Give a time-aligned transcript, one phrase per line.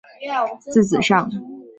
[0.61, 1.29] 字子上。